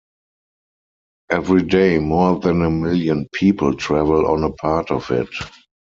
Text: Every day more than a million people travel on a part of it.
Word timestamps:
Every 1.29 1.61
day 1.61 1.99
more 1.99 2.39
than 2.39 2.63
a 2.63 2.71
million 2.71 3.29
people 3.35 3.75
travel 3.75 4.25
on 4.31 4.43
a 4.43 4.49
part 4.51 4.89
of 4.89 5.11
it. 5.11 5.29